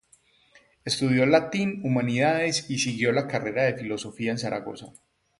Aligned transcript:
Estudió 0.83 1.27
latín 1.27 1.79
y 1.83 1.87
humanidades 1.87 2.67
y 2.71 2.79
siguió 2.79 3.11
la 3.11 3.27
carrera 3.27 3.65
de 3.65 3.75
Filosofía 3.77 4.31
en 4.31 4.39
Zaragoza. 4.39 4.87